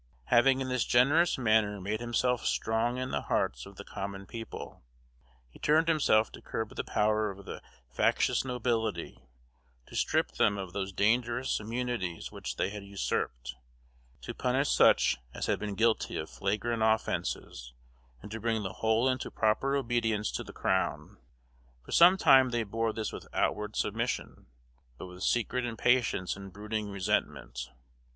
[0.33, 4.81] Having in this generous manner made himself strong in the hearts of the common people,
[5.47, 9.19] he turned himself to curb the power of the factious nobility;
[9.85, 13.53] to strip them of those dangerous immunities which they had usurped;
[14.21, 17.75] to punish such as had been guilty of flagrant offences;
[18.23, 21.19] and to bring the whole into proper obedience to the Crown.
[21.85, 24.47] For some time they bore this with outward submission,
[24.97, 27.69] but with secret impatience and brooding resentment.